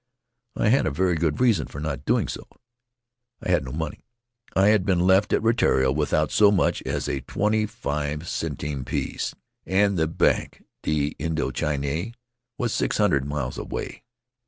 [0.55, 2.47] I had a very good reason for not doing so—
[3.45, 3.99] I had no money.
[4.55, 9.35] I had been left at Rutiaro without so much as a twenty five centime piece,
[9.63, 12.15] and the Banque de lTndo Chine
[12.57, 14.01] was six hundred miles away.